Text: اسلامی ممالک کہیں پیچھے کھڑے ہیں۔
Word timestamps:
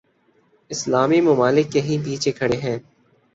اسلامی 0.69 1.19
ممالک 1.21 1.71
کہیں 1.73 1.97
پیچھے 2.05 2.31
کھڑے 2.31 2.57
ہیں۔ 2.57 2.77